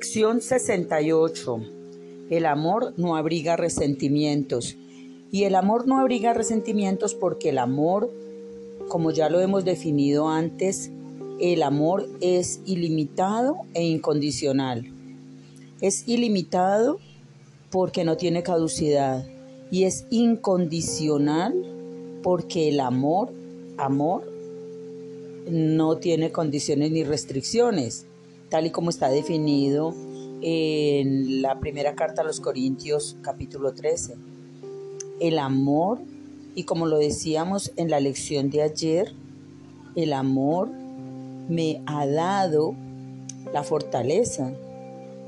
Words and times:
Lección 0.00 0.40
68. 0.40 1.60
El 2.30 2.46
amor 2.46 2.94
no 2.96 3.16
abriga 3.16 3.56
resentimientos. 3.56 4.78
Y 5.30 5.44
el 5.44 5.54
amor 5.54 5.86
no 5.86 5.98
abriga 6.00 6.32
resentimientos 6.32 7.14
porque 7.14 7.50
el 7.50 7.58
amor, 7.58 8.10
como 8.88 9.10
ya 9.10 9.28
lo 9.28 9.40
hemos 9.40 9.66
definido 9.66 10.30
antes, 10.30 10.90
el 11.38 11.62
amor 11.62 12.08
es 12.22 12.60
ilimitado 12.64 13.56
e 13.74 13.84
incondicional. 13.84 14.90
Es 15.82 16.08
ilimitado 16.08 16.98
porque 17.70 18.02
no 18.02 18.16
tiene 18.16 18.42
caducidad 18.42 19.26
y 19.70 19.84
es 19.84 20.06
incondicional 20.08 21.52
porque 22.22 22.70
el 22.70 22.80
amor, 22.80 23.34
amor, 23.76 24.32
no 25.50 25.98
tiene 25.98 26.32
condiciones 26.32 26.90
ni 26.90 27.04
restricciones 27.04 28.06
tal 28.50 28.66
y 28.66 28.70
como 28.70 28.90
está 28.90 29.08
definido 29.08 29.94
en 30.42 31.40
la 31.40 31.60
primera 31.60 31.94
carta 31.94 32.22
a 32.22 32.24
los 32.24 32.40
Corintios 32.40 33.16
capítulo 33.22 33.72
13. 33.72 34.16
El 35.20 35.38
amor, 35.38 36.00
y 36.54 36.64
como 36.64 36.86
lo 36.86 36.98
decíamos 36.98 37.72
en 37.76 37.90
la 37.90 38.00
lección 38.00 38.50
de 38.50 38.62
ayer, 38.62 39.14
el 39.94 40.12
amor 40.12 40.68
me 41.48 41.82
ha 41.86 42.06
dado 42.06 42.74
la 43.52 43.62
fortaleza, 43.62 44.52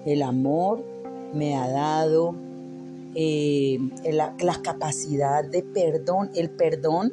el 0.04 0.22
amor 0.22 0.84
me 1.32 1.56
ha 1.56 1.68
dado 1.68 2.34
eh, 3.14 3.78
la, 4.10 4.34
la 4.40 4.62
capacidad 4.62 5.44
de 5.44 5.62
perdón, 5.62 6.30
el 6.34 6.50
perdón 6.50 7.12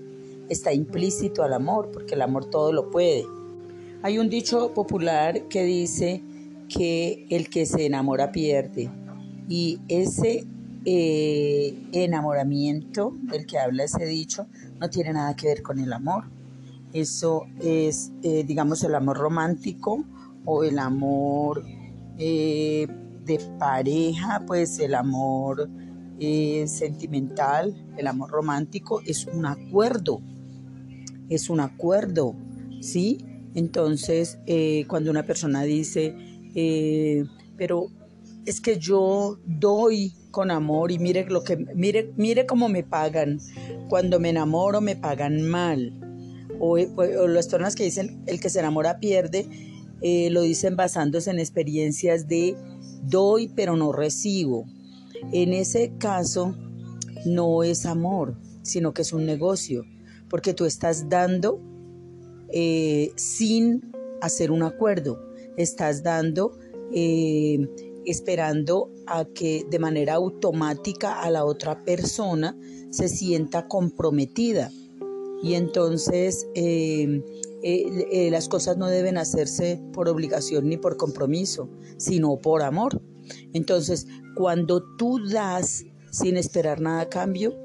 está 0.49 0.73
implícito 0.73 1.43
al 1.43 1.53
amor, 1.53 1.91
porque 1.91 2.15
el 2.15 2.21
amor 2.23 2.45
todo 2.45 2.73
lo 2.73 2.89
puede. 2.89 3.25
Hay 4.01 4.17
un 4.17 4.29
dicho 4.29 4.73
popular 4.73 5.49
que 5.49 5.65
dice 5.65 6.23
que 6.69 7.27
el 7.29 7.49
que 7.49 7.65
se 7.65 7.85
enamora 7.85 8.31
pierde 8.31 8.89
y 9.49 9.81
ese 9.89 10.47
eh, 10.85 11.77
enamoramiento 11.91 13.13
del 13.23 13.45
que 13.45 13.59
habla 13.59 13.83
ese 13.83 14.05
dicho 14.05 14.47
no 14.79 14.89
tiene 14.89 15.11
nada 15.11 15.35
que 15.35 15.47
ver 15.47 15.61
con 15.61 15.79
el 15.79 15.91
amor. 15.91 16.29
Eso 16.93 17.47
es, 17.59 18.13
eh, 18.23 18.45
digamos, 18.45 18.85
el 18.85 18.95
amor 18.95 19.17
romántico 19.17 20.05
o 20.45 20.63
el 20.63 20.79
amor 20.79 21.65
eh, 22.17 22.87
de 23.25 23.39
pareja, 23.59 24.43
pues 24.47 24.79
el 24.79 24.95
amor 24.95 25.69
sentimental, 26.65 27.73
el 27.95 28.07
amor 28.07 28.29
romántico 28.29 29.01
es 29.05 29.25
un 29.25 29.45
acuerdo, 29.45 30.19
es 31.29 31.49
un 31.49 31.61
acuerdo, 31.61 32.35
¿sí? 32.81 33.28
Entonces, 33.55 34.39
eh, 34.45 34.85
cuando 34.87 35.11
una 35.11 35.25
persona 35.25 35.63
dice, 35.63 36.15
eh, 36.55 37.25
pero 37.57 37.87
es 38.45 38.61
que 38.61 38.77
yo 38.77 39.39
doy 39.45 40.13
con 40.31 40.51
amor 40.51 40.91
y 40.91 40.99
mire 40.99 41.25
lo 41.29 41.43
que 41.43 41.57
mire 41.57 42.11
mire 42.15 42.45
cómo 42.45 42.69
me 42.69 42.83
pagan. 42.83 43.39
Cuando 43.89 44.19
me 44.19 44.29
enamoro 44.29 44.81
me 44.81 44.95
pagan 44.95 45.41
mal. 45.41 45.93
O, 46.59 46.77
las 46.77 47.47
personas 47.47 47.75
que 47.75 47.83
dicen 47.83 48.21
el 48.27 48.39
que 48.39 48.49
se 48.49 48.59
enamora 48.59 48.99
pierde 48.99 49.47
eh, 50.01 50.29
lo 50.29 50.41
dicen 50.41 50.75
basándose 50.75 51.31
en 51.31 51.39
experiencias 51.39 52.27
de 52.27 52.55
doy 53.03 53.51
pero 53.55 53.75
no 53.75 53.91
recibo. 53.91 54.65
En 55.31 55.53
ese 55.53 55.93
caso 55.97 56.55
no 57.25 57.63
es 57.63 57.85
amor 57.85 58.35
sino 58.61 58.93
que 58.93 59.01
es 59.01 59.13
un 59.13 59.25
negocio 59.25 59.85
porque 60.29 60.53
tú 60.53 60.65
estás 60.65 61.09
dando 61.09 61.59
eh, 62.51 63.11
sin 63.15 63.91
hacer 64.21 64.51
un 64.51 64.63
acuerdo. 64.63 65.19
Estás 65.57 66.03
dando, 66.03 66.57
eh, 66.93 67.67
esperando 68.05 68.91
a 69.07 69.25
que 69.25 69.65
de 69.69 69.79
manera 69.79 70.15
automática 70.15 71.21
a 71.21 71.29
la 71.29 71.45
otra 71.45 71.83
persona 71.83 72.57
se 72.89 73.07
sienta 73.07 73.67
comprometida. 73.67 74.71
Y 75.41 75.53
entonces 75.53 76.47
eh, 76.55 77.21
las 78.31 78.49
cosas 78.49 78.77
no 78.77 78.87
deben 78.87 79.17
hacerse 79.17 79.81
por 79.93 80.09
obligación 80.09 80.67
ni 80.67 80.77
por 80.77 80.97
compromiso, 80.97 81.69
sino 81.97 82.37
por 82.37 82.61
amor. 82.61 83.01
Entonces, 83.53 84.07
cuando 84.35 84.83
tú 84.97 85.19
das 85.29 85.85
sin 86.11 86.37
esperar 86.37 86.81
nada 86.81 87.01
a 87.01 87.09
cambio, 87.09 87.55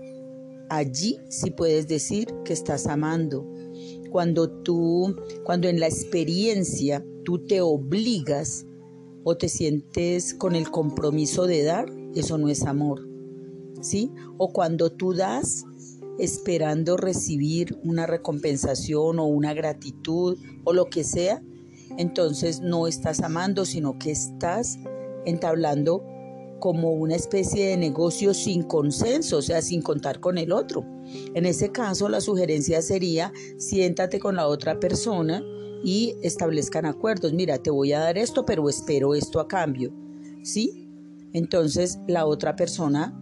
allí 0.69 1.19
sí 1.29 1.51
puedes 1.51 1.89
decir 1.89 2.29
que 2.45 2.53
estás 2.53 2.87
amando, 2.87 3.47
cuando 4.15 4.49
tú, 4.49 5.17
cuando 5.43 5.67
en 5.67 5.81
la 5.81 5.89
experiencia 5.89 7.05
tú 7.25 7.41
te 7.41 7.61
obligas 7.61 8.65
o 9.25 9.37
te 9.37 9.49
sientes 9.49 10.35
con 10.35 10.55
el 10.55 10.71
compromiso 10.71 11.49
de 11.49 11.65
dar, 11.65 11.93
eso 12.15 12.39
no 12.39 12.49
es 12.49 12.63
amor. 12.63 13.09
¿Sí? 13.81 14.13
O 14.39 14.53
cuando 14.53 14.93
tú 14.93 15.15
das 15.15 15.65
esperando 16.21 16.97
recibir 16.97 17.77
una 17.83 18.07
recompensación 18.07 19.19
o 19.19 19.25
una 19.25 19.53
gratitud 19.53 20.39
o 20.63 20.73
lo 20.73 20.85
que 20.85 21.03
sea, 21.03 21.43
entonces 21.99 22.61
no 22.61 22.87
estás 22.87 23.19
amando, 23.21 23.65
sino 23.65 23.99
que 23.99 24.13
estás 24.13 24.79
entablando 25.27 26.05
como 26.65 26.93
una 26.93 27.15
especie 27.15 27.67
de 27.67 27.77
negocio 27.77 28.33
sin 28.33 28.63
consenso, 28.63 29.37
o 29.37 29.43
sea, 29.43 29.61
sin 29.61 29.83
contar 29.83 30.19
con 30.19 30.39
el 30.39 30.51
otro. 30.51 30.83
En 31.35 31.45
ese 31.45 31.71
caso, 31.71 32.09
la 32.09 32.23
sugerencia 32.23 32.81
sería 32.81 33.35
siéntate 33.59 34.19
con 34.19 34.37
la 34.37 34.47
otra 34.47 34.81
persona 34.81 35.43
y 35.85 36.15
establezcan 36.23 36.87
acuerdos. 36.87 37.35
Mira, 37.35 37.59
te 37.59 37.69
voy 37.69 37.93
a 37.93 37.99
dar 37.99 38.17
esto, 38.17 38.47
pero 38.47 38.67
espero 38.71 39.15
esto 39.15 39.41
a 39.41 39.47
cambio. 39.47 39.93
¿Sí? 40.43 40.89
Entonces, 41.35 41.99
la 42.09 42.25
otra 42.25 42.57
persona 42.57 43.15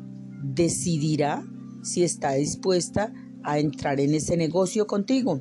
decidirá 0.44 1.44
si 1.82 2.04
está 2.04 2.34
dispuesta 2.34 3.12
a 3.42 3.58
entrar 3.58 3.98
en 3.98 4.14
ese 4.14 4.36
negocio 4.36 4.86
contigo. 4.86 5.40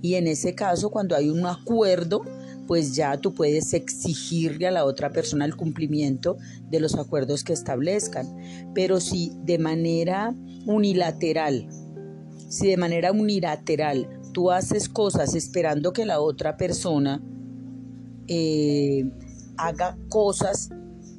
Y 0.00 0.14
en 0.14 0.28
ese 0.28 0.54
caso, 0.54 0.90
cuando 0.90 1.16
hay 1.16 1.30
un 1.30 1.44
acuerdo, 1.44 2.22
pues 2.70 2.94
ya 2.94 3.16
tú 3.16 3.34
puedes 3.34 3.74
exigirle 3.74 4.68
a 4.68 4.70
la 4.70 4.84
otra 4.84 5.10
persona 5.10 5.44
el 5.44 5.56
cumplimiento 5.56 6.38
de 6.70 6.78
los 6.78 6.94
acuerdos 6.94 7.42
que 7.42 7.52
establezcan. 7.52 8.28
Pero 8.76 9.00
si 9.00 9.32
de 9.42 9.58
manera 9.58 10.32
unilateral, 10.66 11.66
si 12.48 12.68
de 12.68 12.76
manera 12.76 13.10
unilateral 13.10 14.08
tú 14.32 14.52
haces 14.52 14.88
cosas 14.88 15.34
esperando 15.34 15.92
que 15.92 16.06
la 16.06 16.20
otra 16.20 16.56
persona 16.56 17.20
eh, 18.28 19.04
haga 19.56 19.98
cosas, 20.08 20.70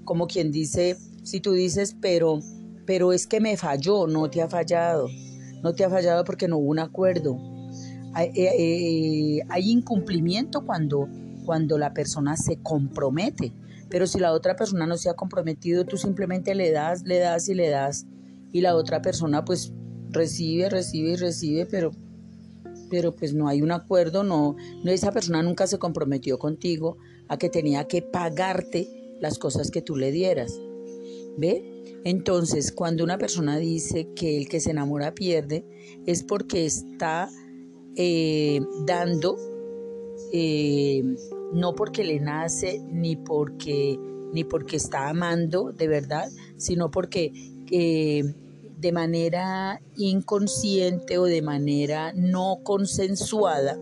como 0.05 0.27
quien 0.27 0.53
dice, 0.53 0.95
si 1.21 1.41
tú 1.41 1.51
dices, 1.51 1.97
pero, 1.99 2.39
pero 2.85 3.11
es 3.11 3.27
que 3.27 3.41
me 3.41 3.57
falló, 3.57 4.07
no 4.07 4.29
te 4.29 4.41
ha 4.41 4.47
fallado, 4.47 5.09
no 5.61 5.75
te 5.75 5.83
ha 5.83 5.89
fallado 5.89 6.23
porque 6.23 6.47
no 6.47 6.59
hubo 6.59 6.69
un 6.69 6.79
acuerdo. 6.79 7.37
hay 8.13 8.29
eh, 8.35 9.41
eh, 9.43 9.59
incumplimiento 9.59 10.65
cuando 10.65 11.09
cuando 11.45 11.77
la 11.77 11.93
persona 11.93 12.37
se 12.37 12.57
compromete. 12.61 13.53
Pero 13.89 14.07
si 14.07 14.19
la 14.19 14.31
otra 14.31 14.55
persona 14.55 14.87
no 14.87 14.97
se 14.97 15.09
ha 15.09 15.15
comprometido, 15.15 15.85
tú 15.85 15.97
simplemente 15.97 16.55
le 16.55 16.71
das, 16.71 17.03
le 17.03 17.19
das 17.19 17.49
y 17.49 17.53
le 17.53 17.69
das. 17.69 18.05
Y 18.51 18.61
la 18.61 18.75
otra 18.75 19.01
persona 19.01 19.43
pues 19.43 19.73
recibe, 20.09 20.69
recibe 20.69 21.11
y 21.11 21.15
recibe, 21.15 21.65
pero, 21.65 21.91
pero 22.89 23.15
pues 23.15 23.33
no 23.33 23.47
hay 23.47 23.61
un 23.61 23.71
acuerdo, 23.71 24.23
no, 24.23 24.55
no, 24.83 24.91
esa 24.91 25.11
persona 25.11 25.41
nunca 25.41 25.67
se 25.67 25.79
comprometió 25.79 26.37
contigo 26.39 26.97
a 27.27 27.37
que 27.37 27.49
tenía 27.49 27.87
que 27.87 28.01
pagarte 28.01 29.17
las 29.19 29.37
cosas 29.37 29.71
que 29.71 29.81
tú 29.81 29.95
le 29.95 30.11
dieras. 30.11 30.59
¿Ve? 31.37 32.01
Entonces, 32.03 32.71
cuando 32.71 33.03
una 33.03 33.17
persona 33.17 33.57
dice 33.57 34.09
que 34.15 34.37
el 34.37 34.49
que 34.49 34.59
se 34.59 34.71
enamora 34.71 35.13
pierde, 35.13 35.65
es 36.05 36.23
porque 36.23 36.65
está 36.65 37.29
eh, 37.95 38.61
dando 38.85 39.37
eh, 40.31 41.03
no 41.53 41.75
porque 41.75 42.03
le 42.03 42.19
nace 42.19 42.79
ni 42.91 43.15
porque, 43.15 43.99
ni 44.33 44.43
porque 44.43 44.77
está 44.77 45.09
amando 45.09 45.71
de 45.71 45.87
verdad, 45.87 46.29
sino 46.57 46.89
porque 46.91 47.31
eh, 47.69 48.23
de 48.79 48.91
manera 48.91 49.81
inconsciente 49.97 51.17
o 51.17 51.25
de 51.25 51.41
manera 51.41 52.13
no 52.13 52.59
consensuada 52.63 53.77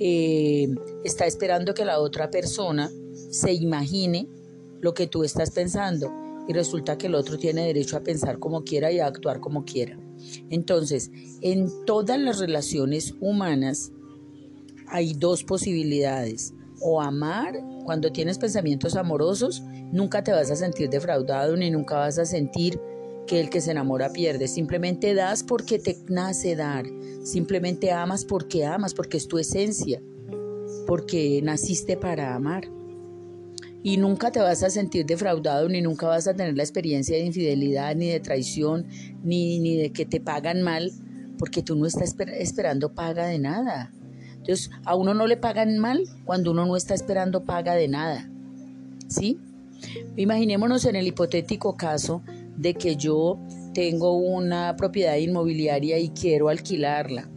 eh, 0.00 0.68
está 1.04 1.26
esperando 1.26 1.74
que 1.74 1.84
la 1.84 1.98
otra 1.98 2.30
persona 2.30 2.90
se 3.30 3.52
imagine 3.52 4.28
lo 4.80 4.94
que 4.94 5.08
tú 5.08 5.24
estás 5.24 5.50
pensando 5.50 6.12
y 6.46 6.52
resulta 6.52 6.96
que 6.96 7.08
el 7.08 7.14
otro 7.14 7.36
tiene 7.36 7.66
derecho 7.66 7.96
a 7.96 8.00
pensar 8.00 8.38
como 8.38 8.62
quiera 8.62 8.90
y 8.92 9.00
a 9.00 9.06
actuar 9.06 9.40
como 9.40 9.64
quiera. 9.64 9.98
Entonces, 10.50 11.10
en 11.42 11.68
todas 11.84 12.18
las 12.18 12.38
relaciones 12.38 13.14
humanas, 13.20 13.92
hay 14.90 15.14
dos 15.14 15.44
posibilidades. 15.44 16.54
O 16.80 17.00
amar, 17.00 17.60
cuando 17.84 18.12
tienes 18.12 18.38
pensamientos 18.38 18.96
amorosos, 18.96 19.62
nunca 19.92 20.22
te 20.22 20.32
vas 20.32 20.50
a 20.50 20.56
sentir 20.56 20.88
defraudado 20.90 21.56
ni 21.56 21.70
nunca 21.70 21.96
vas 21.96 22.18
a 22.18 22.24
sentir 22.24 22.80
que 23.26 23.40
el 23.40 23.50
que 23.50 23.60
se 23.60 23.72
enamora 23.72 24.10
pierde. 24.12 24.48
Simplemente 24.48 25.14
das 25.14 25.42
porque 25.42 25.78
te 25.78 25.98
nace 26.08 26.56
dar. 26.56 26.86
Simplemente 27.24 27.92
amas 27.92 28.24
porque 28.24 28.64
amas, 28.64 28.94
porque 28.94 29.16
es 29.16 29.28
tu 29.28 29.38
esencia. 29.38 30.00
Porque 30.86 31.40
naciste 31.42 31.96
para 31.96 32.34
amar. 32.34 32.68
y 33.82 33.96
nunca 33.96 34.30
te 34.32 34.40
vas 34.40 34.62
a 34.64 34.70
sentir 34.70 35.06
defraudado, 35.06 35.68
ni 35.68 35.80
nunca 35.80 36.08
vas 36.08 36.26
a 36.26 36.34
tener 36.34 36.56
la 36.56 36.62
experiencia 36.62 37.16
de 37.16 37.24
infidelidad, 37.24 37.94
ni 37.94 38.08
de 38.08 38.20
traición, 38.20 38.86
ni, 39.22 39.60
ni 39.60 39.76
de 39.76 39.92
que 39.92 40.04
te 40.04 40.20
pagan 40.20 40.62
mal, 40.62 40.90
porque 41.38 41.62
tú 41.62 41.76
no 41.76 41.86
estás 41.86 42.14
esperando 42.38 42.92
paga 42.94 43.26
de 43.26 43.38
nada. 43.38 43.92
Entonces, 44.48 44.70
a 44.86 44.96
uno 44.96 45.12
no 45.12 45.26
le 45.26 45.36
pagan 45.36 45.76
mal 45.76 46.04
cuando 46.24 46.52
uno 46.52 46.64
no 46.64 46.74
está 46.74 46.94
esperando 46.94 47.44
paga 47.44 47.74
de 47.74 47.86
nada. 47.86 48.30
¿Sí? 49.06 49.38
Imaginémonos 50.16 50.86
en 50.86 50.96
el 50.96 51.06
hipotético 51.06 51.76
caso 51.76 52.22
de 52.56 52.72
que 52.72 52.96
yo 52.96 53.38
tengo 53.74 54.16
una 54.16 54.74
propiedad 54.76 55.16
inmobiliaria 55.16 55.98
y 55.98 56.08
quiero 56.08 56.48
alquilarla. 56.48 57.28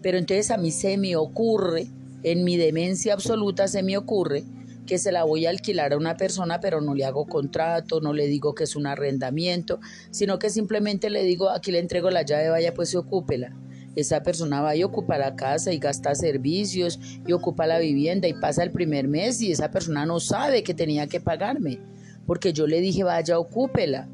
Pero 0.00 0.16
entonces 0.16 0.50
a 0.50 0.56
mí 0.56 0.70
se 0.70 0.96
me 0.96 1.16
ocurre, 1.16 1.88
en 2.22 2.44
mi 2.44 2.56
demencia 2.56 3.12
absoluta 3.12 3.68
se 3.68 3.82
me 3.82 3.98
ocurre 3.98 4.44
que 4.86 4.96
se 4.96 5.12
la 5.12 5.24
voy 5.24 5.44
a 5.44 5.50
alquilar 5.50 5.92
a 5.92 5.98
una 5.98 6.16
persona, 6.16 6.60
pero 6.60 6.80
no 6.80 6.94
le 6.94 7.04
hago 7.04 7.26
contrato, 7.26 8.00
no 8.00 8.14
le 8.14 8.26
digo 8.26 8.54
que 8.54 8.64
es 8.64 8.74
un 8.74 8.86
arrendamiento, 8.86 9.80
sino 10.10 10.38
que 10.38 10.48
simplemente 10.48 11.10
le 11.10 11.24
digo, 11.24 11.50
aquí 11.50 11.72
le 11.72 11.78
entrego 11.78 12.08
la 12.08 12.22
llave, 12.22 12.48
vaya 12.48 12.72
pues 12.72 12.88
se 12.88 12.96
ocúpela. 12.96 13.54
Esa 13.94 14.22
persona 14.22 14.60
va 14.62 14.74
y 14.74 14.82
ocupa 14.84 15.18
la 15.18 15.36
casa 15.36 15.72
y 15.72 15.78
gasta 15.78 16.14
servicios 16.14 16.98
y 17.26 17.32
ocupa 17.32 17.66
la 17.66 17.78
vivienda 17.78 18.28
y 18.28 18.34
pasa 18.34 18.62
el 18.62 18.70
primer 18.70 19.08
mes 19.08 19.40
y 19.40 19.52
esa 19.52 19.70
persona 19.70 20.06
no 20.06 20.20
sabe 20.20 20.62
que 20.62 20.74
tenía 20.74 21.06
que 21.06 21.20
pagarme, 21.20 21.78
porque 22.26 22.52
yo 22.52 22.66
le 22.66 22.80
dije, 22.80 23.04
vaya, 23.04 23.38
ocúpela. 23.38 24.08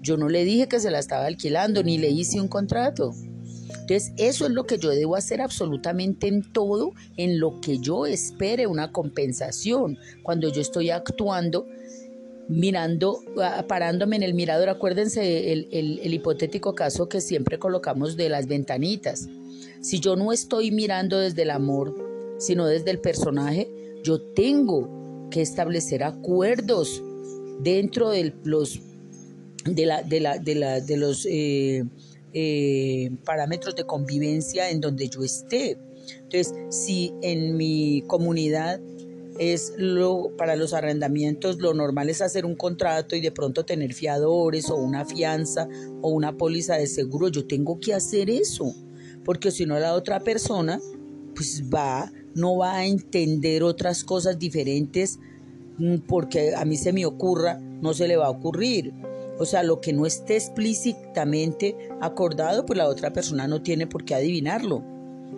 Yo 0.00 0.16
no 0.16 0.28
le 0.28 0.44
dije 0.44 0.66
que 0.66 0.80
se 0.80 0.90
la 0.90 0.98
estaba 0.98 1.26
alquilando, 1.26 1.84
ni 1.84 1.96
le 1.96 2.10
hice 2.10 2.40
un 2.40 2.48
contrato. 2.48 3.12
Entonces, 3.82 4.12
eso 4.16 4.46
es 4.46 4.52
lo 4.52 4.64
que 4.64 4.78
yo 4.78 4.90
debo 4.90 5.16
hacer 5.16 5.40
absolutamente 5.40 6.26
en 6.26 6.42
todo, 6.52 6.92
en 7.16 7.38
lo 7.38 7.60
que 7.60 7.78
yo 7.78 8.06
espere 8.06 8.66
una 8.66 8.90
compensación. 8.90 9.98
Cuando 10.22 10.48
yo 10.48 10.60
estoy 10.60 10.90
actuando, 10.90 11.66
mirando, 12.52 13.20
ah, 13.40 13.64
parándome 13.66 14.16
en 14.16 14.22
el 14.22 14.34
mirador, 14.34 14.68
acuérdense 14.68 15.52
el, 15.52 15.68
el 15.70 16.14
hipotético 16.14 16.74
caso 16.74 17.08
que 17.08 17.20
siempre 17.20 17.58
colocamos 17.58 18.16
de 18.16 18.28
las 18.28 18.46
ventanitas. 18.46 19.28
Si 19.80 20.00
yo 20.00 20.16
no 20.16 20.32
estoy 20.32 20.70
mirando 20.70 21.18
desde 21.18 21.42
el 21.42 21.50
amor, 21.50 21.94
sino 22.38 22.66
desde 22.66 22.90
el 22.90 23.00
personaje, 23.00 23.68
yo 24.02 24.20
tengo 24.20 25.28
que 25.30 25.40
establecer 25.40 26.02
acuerdos 26.02 27.02
dentro 27.60 28.10
de 28.10 28.34
los 28.44 28.80
de, 29.64 29.86
la, 29.86 30.02
de, 30.02 30.20
la, 30.20 30.38
de, 30.38 30.54
la, 30.54 30.80
de 30.80 30.96
los 30.96 31.26
eh, 31.26 31.84
eh, 32.32 33.10
parámetros 33.24 33.76
de 33.76 33.84
convivencia 33.84 34.70
en 34.70 34.80
donde 34.80 35.08
yo 35.08 35.22
esté. 35.22 35.78
Entonces, 36.22 36.52
si 36.70 37.12
en 37.22 37.56
mi 37.56 38.02
comunidad 38.06 38.80
es 39.38 39.72
lo 39.76 40.32
para 40.36 40.56
los 40.56 40.74
arrendamientos 40.74 41.58
lo 41.58 41.74
normal 41.74 42.10
es 42.10 42.20
hacer 42.20 42.44
un 42.44 42.54
contrato 42.54 43.16
y 43.16 43.20
de 43.20 43.32
pronto 43.32 43.64
tener 43.64 43.94
fiadores 43.94 44.70
o 44.70 44.76
una 44.76 45.04
fianza 45.04 45.68
o 46.00 46.10
una 46.10 46.36
póliza 46.36 46.76
de 46.76 46.86
seguro, 46.86 47.28
yo 47.28 47.46
tengo 47.46 47.80
que 47.80 47.94
hacer 47.94 48.30
eso, 48.30 48.74
porque 49.24 49.50
si 49.50 49.66
no 49.66 49.78
la 49.78 49.94
otra 49.94 50.20
persona 50.20 50.80
pues 51.34 51.62
va 51.72 52.12
no 52.34 52.56
va 52.56 52.76
a 52.76 52.86
entender 52.86 53.62
otras 53.62 54.04
cosas 54.04 54.38
diferentes 54.38 55.18
mm, 55.78 55.98
porque 56.06 56.54
a 56.54 56.64
mí 56.64 56.76
se 56.76 56.92
me 56.92 57.06
ocurra, 57.06 57.58
no 57.58 57.94
se 57.94 58.08
le 58.08 58.16
va 58.16 58.26
a 58.26 58.30
ocurrir. 58.30 58.92
O 59.38 59.46
sea, 59.46 59.62
lo 59.62 59.80
que 59.80 59.92
no 59.92 60.06
esté 60.06 60.36
explícitamente 60.36 61.76
acordado, 62.00 62.64
pues 62.64 62.76
la 62.76 62.88
otra 62.88 63.12
persona 63.12 63.48
no 63.48 63.62
tiene 63.62 63.86
por 63.86 64.04
qué 64.04 64.14
adivinarlo. 64.14 64.84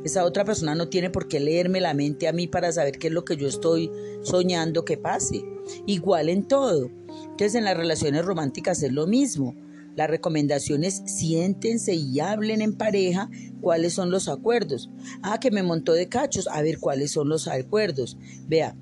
Esa 0.04 0.24
otra 0.24 0.44
persona 0.44 0.74
no 0.74 0.88
tiene 0.88 1.10
por 1.10 1.28
qué 1.28 1.40
leerme 1.40 1.80
la 1.80 1.94
mente 1.94 2.28
a 2.28 2.32
mí 2.32 2.46
para 2.46 2.72
saber 2.72 2.98
qué 2.98 3.08
es 3.08 3.12
lo 3.12 3.24
que 3.24 3.36
yo 3.36 3.48
estoy 3.48 3.90
soñando 4.22 4.84
que 4.84 4.96
pase. 4.96 5.44
Igual 5.86 6.28
en 6.28 6.44
todo. 6.44 6.90
Entonces 7.22 7.54
en 7.54 7.64
las 7.64 7.76
relaciones 7.76 8.24
románticas 8.24 8.82
es 8.82 8.92
lo 8.92 9.06
mismo. 9.06 9.54
Las 9.96 10.10
recomendaciones 10.10 11.02
siéntense 11.06 11.94
y 11.94 12.18
hablen 12.18 12.62
en 12.62 12.74
pareja 12.74 13.30
cuáles 13.60 13.92
son 13.92 14.10
los 14.10 14.28
acuerdos. 14.28 14.90
Ah, 15.22 15.38
que 15.38 15.50
me 15.50 15.62
montó 15.62 15.92
de 15.92 16.08
cachos, 16.08 16.48
a 16.48 16.62
ver 16.62 16.78
cuáles 16.80 17.12
son 17.12 17.28
los 17.28 17.46
acuerdos. 17.46 18.18
Vea, 18.48 18.74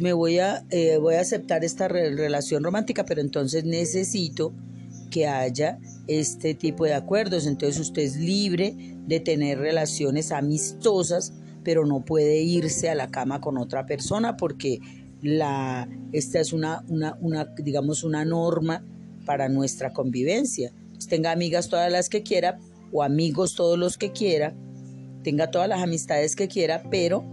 me 0.00 0.12
voy 0.12 0.38
a, 0.38 0.64
eh, 0.70 0.98
voy 0.98 1.16
a 1.16 1.20
aceptar 1.20 1.64
esta 1.64 1.88
relación 1.88 2.62
romántica, 2.62 3.04
pero 3.04 3.20
entonces 3.20 3.64
necesito 3.64 4.52
que 5.12 5.28
haya 5.28 5.78
este 6.08 6.54
tipo 6.54 6.84
de 6.84 6.94
acuerdos. 6.94 7.46
Entonces 7.46 7.78
usted 7.78 8.02
es 8.02 8.16
libre 8.16 8.74
de 9.06 9.20
tener 9.20 9.58
relaciones 9.58 10.32
amistosas, 10.32 11.34
pero 11.62 11.86
no 11.86 12.04
puede 12.04 12.42
irse 12.42 12.88
a 12.88 12.96
la 12.96 13.10
cama 13.10 13.40
con 13.40 13.58
otra 13.58 13.86
persona 13.86 14.36
porque 14.36 14.80
esta 16.12 16.40
es 16.40 16.52
una, 16.52 16.84
digamos, 17.58 18.02
una 18.02 18.24
norma 18.24 18.84
para 19.24 19.48
nuestra 19.48 19.92
convivencia. 19.92 20.72
tenga 21.08 21.30
amigas 21.30 21.68
todas 21.68 21.92
las 21.92 22.08
que 22.08 22.22
quiera 22.22 22.58
o 22.90 23.02
amigos 23.02 23.54
todos 23.54 23.78
los 23.78 23.98
que 23.98 24.12
quiera, 24.12 24.54
tenga 25.22 25.50
todas 25.50 25.68
las 25.68 25.82
amistades 25.82 26.34
que 26.34 26.48
quiera, 26.48 26.82
pero 26.90 27.24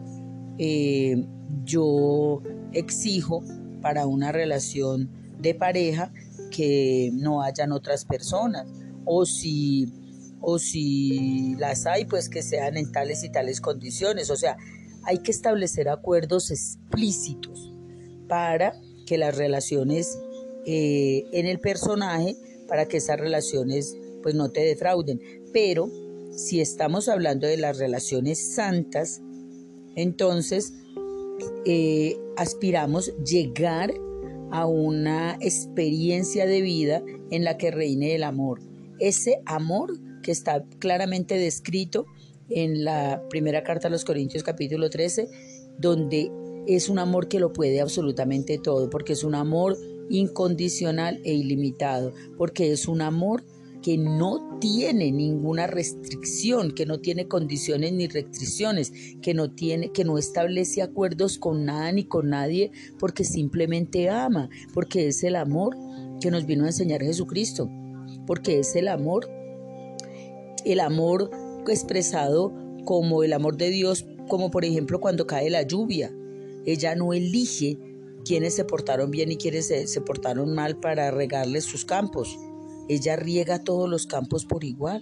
eh, 0.57 1.25
yo 1.65 2.43
exijo 2.73 3.43
para 3.81 4.05
una 4.05 4.31
relación 4.31 5.09
de 5.39 5.55
pareja 5.55 6.11
que 6.49 7.11
no 7.13 7.41
hayan 7.41 7.71
otras 7.71 8.05
personas. 8.05 8.67
O 9.05 9.25
si 9.25 9.93
o 10.41 10.57
si 10.57 11.55
las 11.55 11.85
hay 11.85 12.05
pues 12.05 12.29
que 12.29 12.41
sean 12.41 12.77
en 12.77 12.91
tales 12.91 13.23
y 13.23 13.29
tales 13.29 13.61
condiciones. 13.61 14.29
O 14.29 14.35
sea 14.35 14.57
hay 15.03 15.19
que 15.19 15.31
establecer 15.31 15.89
acuerdos 15.89 16.51
explícitos 16.51 17.73
para 18.27 18.73
que 19.05 19.17
las 19.17 19.35
relaciones 19.35 20.19
eh, 20.65 21.25
en 21.31 21.45
el 21.45 21.59
personaje 21.59 22.35
para 22.67 22.85
que 22.85 22.97
esas 22.97 23.19
relaciones 23.19 23.97
pues 24.21 24.35
no 24.35 24.49
te 24.49 24.61
defrauden. 24.61 25.19
Pero 25.51 25.89
si 26.35 26.61
estamos 26.61 27.09
hablando 27.09 27.47
de 27.47 27.57
las 27.57 27.77
relaciones 27.77 28.53
santas 28.53 29.21
entonces 29.95 30.73
eh, 31.65 32.17
aspiramos 32.37 33.13
llegar 33.23 33.93
a 34.51 34.65
una 34.65 35.37
experiencia 35.41 36.45
de 36.45 36.61
vida 36.61 37.03
en 37.31 37.43
la 37.43 37.57
que 37.57 37.71
reine 37.71 38.15
el 38.15 38.23
amor. 38.23 38.61
Ese 38.99 39.41
amor 39.45 39.99
que 40.21 40.31
está 40.31 40.63
claramente 40.79 41.37
descrito 41.37 42.05
en 42.49 42.83
la 42.83 43.23
primera 43.29 43.63
carta 43.63 43.87
a 43.87 43.91
los 43.91 44.05
Corintios 44.05 44.43
capítulo 44.43 44.89
13, 44.89 45.27
donde 45.77 46.31
es 46.67 46.89
un 46.89 46.99
amor 46.99 47.27
que 47.27 47.39
lo 47.39 47.53
puede 47.53 47.81
absolutamente 47.81 48.57
todo, 48.57 48.89
porque 48.89 49.13
es 49.13 49.23
un 49.23 49.35
amor 49.35 49.77
incondicional 50.09 51.21
e 51.23 51.33
ilimitado, 51.33 52.13
porque 52.37 52.71
es 52.71 52.87
un 52.87 53.01
amor 53.01 53.43
que 53.81 53.97
no 53.97 54.57
tiene 54.59 55.11
ninguna 55.11 55.67
restricción, 55.67 56.71
que 56.71 56.85
no 56.85 56.99
tiene 56.99 57.27
condiciones 57.27 57.93
ni 57.93 58.07
restricciones, 58.07 58.91
que 59.21 59.33
no 59.33 59.51
tiene 59.51 59.91
que 59.91 60.03
no 60.03 60.17
establece 60.17 60.81
acuerdos 60.81 61.37
con 61.37 61.65
nada 61.65 61.91
ni 61.91 62.03
con 62.03 62.29
nadie, 62.29 62.71
porque 62.99 63.23
simplemente 63.23 64.09
ama, 64.09 64.49
porque 64.73 65.07
es 65.07 65.23
el 65.23 65.35
amor 65.35 65.77
que 66.19 66.31
nos 66.31 66.45
vino 66.45 66.65
a 66.65 66.67
enseñar 66.67 67.01
Jesucristo, 67.01 67.69
porque 68.27 68.59
es 68.59 68.75
el 68.75 68.87
amor 68.87 69.29
el 70.65 70.81
amor 70.81 71.31
expresado 71.67 72.53
como 72.83 73.23
el 73.23 73.33
amor 73.33 73.55
de 73.55 73.69
Dios, 73.69 74.05
como 74.27 74.51
por 74.51 74.65
ejemplo 74.65 74.99
cuando 74.99 75.25
cae 75.25 75.49
la 75.49 75.61
lluvia. 75.61 76.13
Ella 76.65 76.95
no 76.95 77.13
elige 77.13 77.77
quienes 78.25 78.55
se 78.55 78.65
portaron 78.65 79.09
bien 79.09 79.31
y 79.31 79.37
quienes 79.37 79.67
se, 79.67 79.87
se 79.87 80.01
portaron 80.01 80.53
mal 80.53 80.77
para 80.77 81.11
regarles 81.11 81.63
sus 81.63 81.85
campos 81.85 82.37
ella 82.89 83.15
riega 83.15 83.63
todos 83.63 83.89
los 83.89 84.07
campos 84.07 84.45
por 84.45 84.63
igual. 84.63 85.01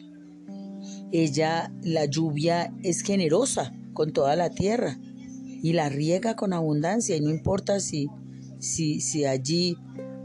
Ella, 1.12 1.74
la 1.82 2.06
lluvia 2.06 2.74
es 2.84 3.02
generosa 3.02 3.74
con 3.94 4.14
toda 4.14 4.36
la 4.36 4.52
tierra 4.52 5.00
y 5.64 5.74
la 5.74 5.90
riega 5.90 6.36
con 6.36 6.54
abundancia 6.54 7.16
y 7.16 7.22
no 7.22 7.30
importa 7.30 7.80
si, 7.80 8.10
si, 8.60 9.02
si 9.02 9.26
allí 9.26 9.78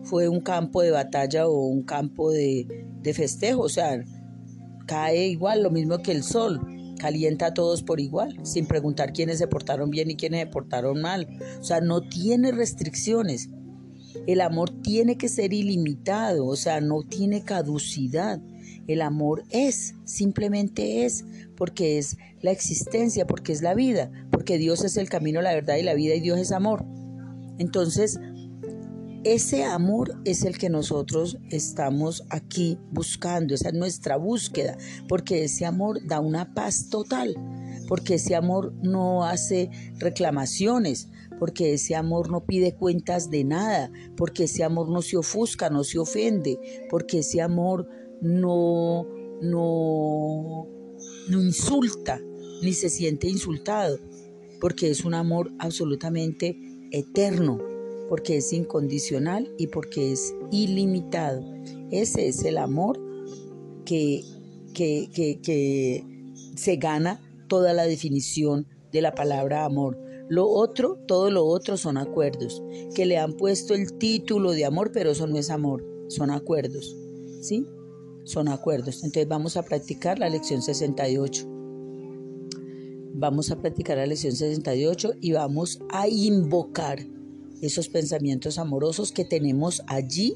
fue 0.02 0.28
un 0.28 0.40
campo 0.40 0.83
de 0.83 0.90
batalla 0.90 1.47
o 1.47 1.66
un 1.66 1.85
campo 1.85 2.31
de, 2.31 2.87
de 3.00 3.14
festejo, 3.14 3.62
o 3.62 3.69
sea, 3.69 4.04
cae 4.87 5.28
igual, 5.28 5.62
lo 5.62 5.71
mismo 5.71 5.99
que 5.99 6.12
el 6.12 6.25
sol, 6.25 6.61
calienta 6.99 7.47
a 7.47 7.54
todos 7.54 7.83
por 7.83 8.00
igual, 8.00 8.38
sin 8.45 8.66
preguntar 8.66 9.12
quiénes 9.12 9.38
se 9.38 9.49
portaron 9.49 9.90
bien 9.90 10.11
y 10.11 10.16
quiénes 10.16 10.40
se 10.40 10.47
portaron 10.47 11.00
mal. 11.00 11.28
O 11.61 11.64
sea, 11.64 11.81
no 11.81 12.00
tiene 12.00 12.52
restricciones. 12.52 13.50
El 14.26 14.40
amor 14.40 14.71
tiene 14.83 15.16
que 15.16 15.28
ser 15.28 15.52
ilimitado, 15.52 16.47
o 16.47 16.57
sea, 16.57 16.81
no 16.81 17.02
tiene 17.02 17.42
caducidad. 17.42 18.40
El 18.87 19.02
amor 19.02 19.45
es, 19.50 19.95
simplemente 20.04 21.04
es, 21.04 21.25
porque 21.57 21.99
es 21.99 22.16
la 22.40 22.50
existencia, 22.50 23.26
porque 23.26 23.52
es 23.52 23.62
la 23.62 23.75
vida, 23.75 24.11
porque 24.31 24.59
Dios 24.59 24.85
es 24.85 24.97
el 24.97 25.09
camino, 25.09 25.40
la 25.40 25.54
verdad 25.54 25.76
y 25.76 25.83
la 25.83 25.95
vida 25.95 26.14
y 26.14 26.21
Dios 26.21 26.38
es 26.38 26.52
amor. 26.52 26.85
Entonces, 27.59 28.19
ese 29.25 29.62
amor 29.62 30.21
es 30.25 30.42
el 30.45 30.59
que 30.59 30.69
nosotros 30.69 31.38
estamos 31.50 32.25
aquí 32.31 32.78
buscando, 32.90 33.54
esa 33.54 33.69
es 33.69 33.75
nuestra 33.75 34.16
búsqueda, 34.16 34.76
porque 35.09 35.45
ese 35.45 35.64
amor 35.64 36.04
da 36.04 36.19
una 36.19 36.54
paz 36.54 36.88
total, 36.90 37.37
porque 37.87 38.14
ese 38.14 38.35
amor 38.35 38.73
no 38.83 39.25
hace 39.25 39.71
reclamaciones, 39.99 41.09
porque 41.39 41.75
ese 41.75 41.95
amor 41.95 42.31
no 42.31 42.45
pide 42.45 42.75
cuentas 42.75 43.31
de 43.31 43.45
nada, 43.45 43.91
porque 44.17 44.45
ese 44.45 44.65
amor 44.65 44.89
no 44.91 45.03
se 45.03 45.17
ofusca, 45.17 45.71
no 45.71 45.85
se 45.85 45.99
ofende, 45.99 46.59
porque 46.91 47.21
ese 47.21 47.41
amor 47.41 47.89
no, 48.21 49.07
no, 49.41 50.69
no 51.29 51.43
insulta, 51.43 52.21
ni 52.62 52.73
se 52.73 52.89
siente 52.89 53.29
insultado, 53.29 53.99
porque 54.61 54.91
es 54.91 55.05
un 55.05 55.15
amor 55.15 55.51
absolutamente 55.59 56.57
eterno, 56.93 57.59
porque 58.09 58.37
es 58.37 58.53
incondicional 58.53 59.53
y 59.59 59.67
porque 59.69 60.12
es 60.12 60.35
ilimitado. 60.51 61.43
Ese 61.91 62.29
es 62.29 62.45
el 62.45 62.59
amor 62.59 63.01
que, 63.85 64.23
que, 64.75 65.09
que, 65.43 66.05
se 66.57 66.77
gana 66.77 67.21
toda 67.49 67.73
la 67.73 67.85
definición 67.85 68.67
de 68.93 69.01
la 69.01 69.15
palabra 69.15 69.65
amor. 69.65 69.99
Lo 70.29 70.49
otro, 70.49 70.99
todo 71.07 71.31
lo 71.31 71.45
otro 71.45 71.76
son 71.76 71.97
acuerdos, 71.97 72.62
que 72.95 73.07
le 73.07 73.19
han 73.19 73.35
puesto 73.35 73.75
el 73.75 73.93
título 73.99 74.52
de 74.52 74.64
amor, 74.64 74.91
pero 74.93 75.11
eso 75.11 75.26
no 75.26 75.37
es 75.37 75.50
amor, 75.50 75.85
son 76.09 76.31
acuerdos, 76.31 76.97
¿sí? 77.41 77.67
Son 78.25 78.49
acuerdos. 78.49 79.02
Entonces 79.02 79.29
vamos 79.29 79.57
a 79.57 79.62
practicar 79.62 80.19
la 80.19 80.29
lección 80.29 80.62
68. 80.62 81.47
Vamos 83.14 83.50
a 83.50 83.57
practicar 83.61 83.99
la 83.99 84.07
lección 84.07 84.33
68 84.33 85.14
y 85.21 85.33
vamos 85.33 85.81
a 85.91 86.09
invocar 86.09 87.05
esos 87.61 87.88
pensamientos 87.88 88.59
amorosos 88.59 89.12
que 89.12 89.25
tenemos 89.25 89.83
allí 89.87 90.35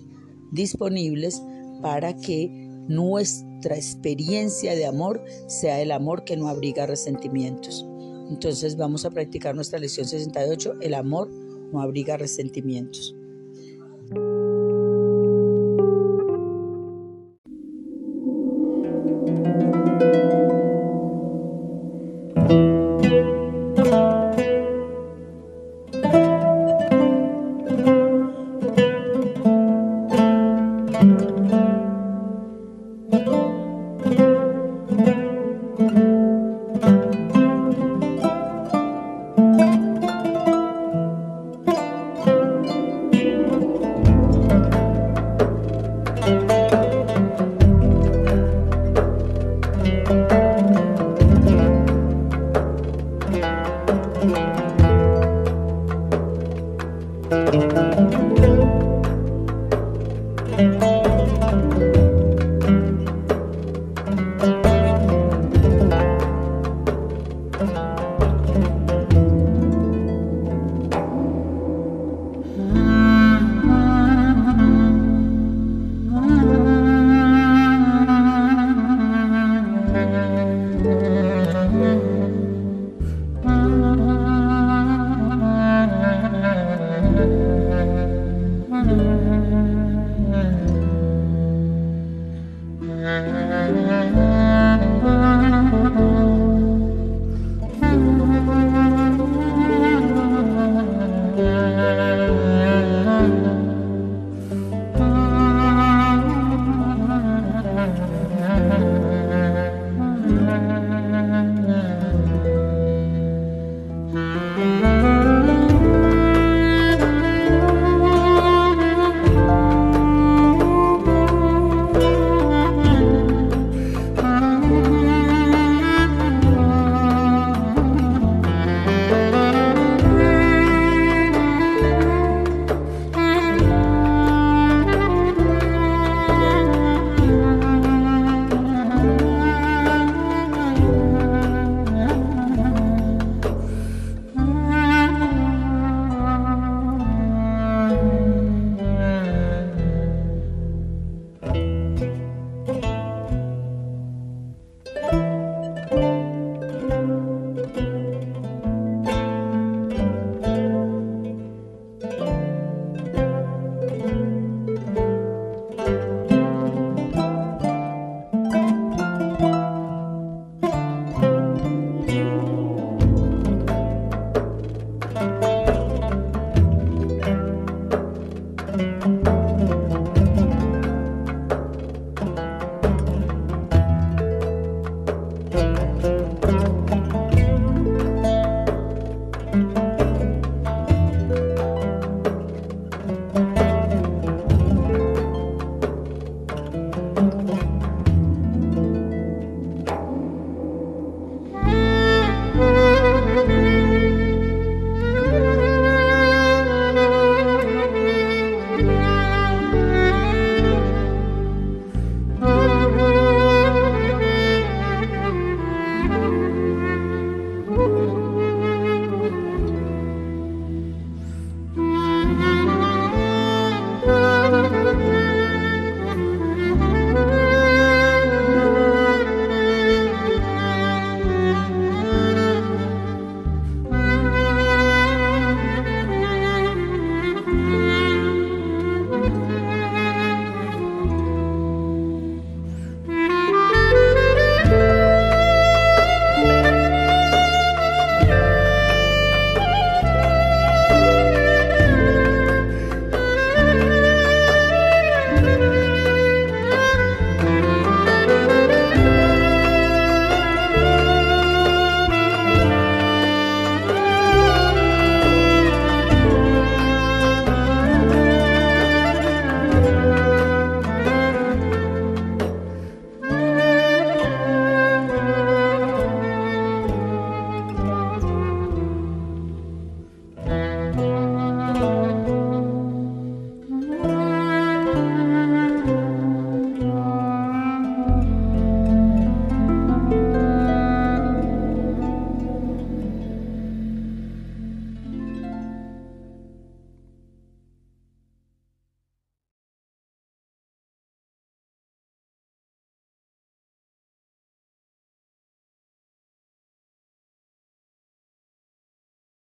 disponibles 0.52 1.42
para 1.82 2.16
que 2.16 2.48
nuestra 2.88 3.76
experiencia 3.76 4.74
de 4.74 4.86
amor 4.86 5.24
sea 5.48 5.80
el 5.80 5.90
amor 5.90 6.24
que 6.24 6.36
no 6.36 6.48
abriga 6.48 6.86
resentimientos. 6.86 7.86
Entonces 8.28 8.76
vamos 8.76 9.04
a 9.04 9.10
practicar 9.10 9.54
nuestra 9.54 9.78
lección 9.78 10.06
68, 10.06 10.74
el 10.80 10.94
amor 10.94 11.28
no 11.72 11.80
abriga 11.80 12.16
resentimientos. 12.16 13.14